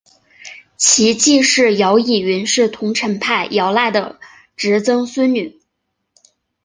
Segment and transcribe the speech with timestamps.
[0.77, 4.19] 其继室姚倚云是桐城派姚鼐的
[4.57, 5.61] 侄曾孙女。